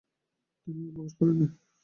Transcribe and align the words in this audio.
তিনি 0.67 0.81
আর 0.87 0.91
প্রকাশ 0.95 1.13
করেননি। 1.19 1.45